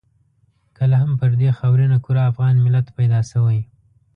[0.77, 3.59] کله هم پر دې خاورینه کره افغان ملت پیدا شوی.